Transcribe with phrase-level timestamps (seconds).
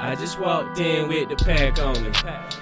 [0.00, 2.12] I just walked in with the pack on me.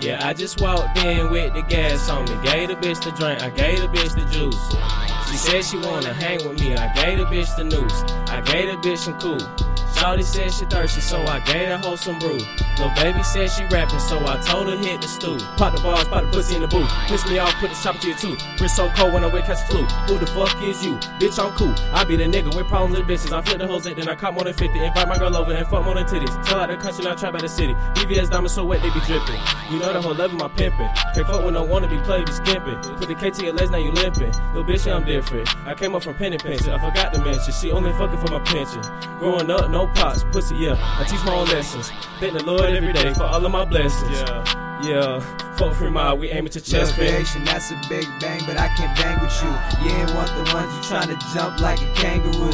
[0.00, 2.36] Yeah, I just walked in with the gas on me.
[2.42, 5.30] Gave the bitch the drink, I gave the bitch the juice.
[5.30, 8.02] She said she wanna hang with me, I gave the bitch the noose.
[8.28, 9.69] I gave the bitch some cool.
[10.00, 12.40] Shawty said she thirsty, so I gave that hoe some brew.
[12.78, 15.36] Lil' baby said she rapping, so I told her hit the stew.
[15.58, 16.88] Pop the balls, pop the pussy in the booth.
[17.06, 18.40] Piss me off, put the chopper to your tooth.
[18.58, 19.84] Wrist so cold when I wake catch the flu.
[20.08, 20.94] Who the fuck is you?
[21.20, 21.74] Bitch, I'm cool.
[21.92, 23.30] I be the nigga with problems with bitches.
[23.30, 24.78] I flip the hoes in, then I cop more than 50.
[24.78, 26.32] Invite my girl over and fuck more than titties.
[26.46, 27.74] Tell out the country, not trap out the city.
[27.92, 29.36] VVS diamonds so wet, they be dripping.
[29.68, 30.88] You know the whole level my pimping.
[31.12, 32.80] Can't fuck with no wanna be play, be skimping.
[32.96, 34.32] Put the K to your legs, now you limping.
[34.54, 35.46] Little bitch, I'm different.
[35.66, 36.72] I came up from penny pension.
[36.72, 37.52] I forgot to mention.
[37.52, 38.80] She only fucking for my pension.
[39.18, 40.76] Growing up, no pots, pussy, yeah.
[40.78, 41.90] I teach my own lessons.
[42.18, 44.10] Thank the Lord every day for all of my blessings.
[44.10, 45.56] Yeah, yeah.
[45.56, 47.06] Fuck free mile, we aim aiming to chest bang.
[47.06, 49.50] Recreation, that's a big bang, but I can't bang with you.
[49.84, 52.50] You ain't want the ones you trying to jump like a kangaroo.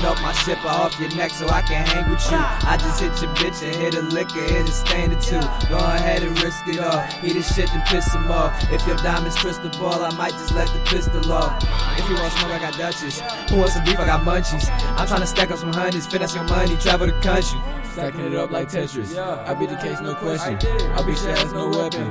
[0.00, 2.36] Hopping up my ship off your neck so I can hang with you.
[2.38, 5.40] I just hit your bitch and hit a liquor, hit a stand or two.
[5.68, 7.04] Go ahead and risk it all.
[7.22, 8.50] Eat the shit and piss them off.
[8.72, 11.62] If your diamond's crystal ball, I might just let the pistol off.
[11.98, 13.20] If you want smoke, I got Dutchess.
[13.50, 13.98] Who wants some beef?
[13.98, 14.70] I got munchies.
[14.96, 17.60] I'm tryna stack up some honeys, finesse your money, travel the country.
[17.92, 19.18] Stacking it up like Tetris.
[19.18, 20.54] I be the case, no question.
[20.92, 22.08] I be shit as no weapon.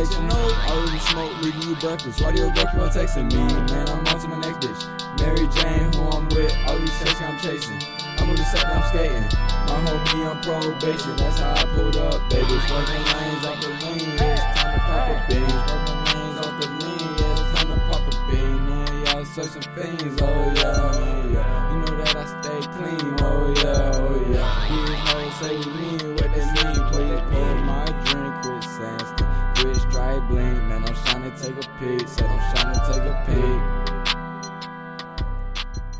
[0.00, 2.22] I Already smoke, leaving you breakfast.
[2.22, 3.36] Why do your girl on texting me?
[3.36, 4.80] Man, I'm on to my next bitch.
[5.20, 7.76] Mary Jane, who I'm with, all these chasing, I'm chasing.
[8.16, 9.28] I'm on the set, I'm skating.
[9.68, 12.48] My homie on probation, that's how I pulled up, baby.
[12.48, 15.44] Working lanes off the lean, it's time to pop a bean.
[15.68, 18.56] Working lanes off the lean, yeah, it's time to pop a bean.
[18.72, 21.72] Man, y'all searching fiends, oh yeah, oh, yeah.
[21.72, 24.64] You know that I stay clean, oh yeah, oh yeah.
[24.64, 29.29] These hoes say you mean what they mean, please pour my drink, with saying
[31.36, 32.10] take a piece.
[32.12, 33.09] Said I'm trying to take a